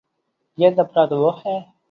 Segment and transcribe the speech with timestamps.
[0.57, 1.59] یہ طبقہ تو وہ ہے۔